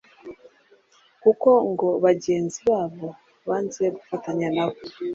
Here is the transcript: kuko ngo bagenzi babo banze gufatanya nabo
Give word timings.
kuko 1.23 1.49
ngo 1.71 1.87
bagenzi 2.05 2.59
babo 2.69 3.07
banze 3.47 3.83
gufatanya 3.95 4.47
nabo 4.55 4.77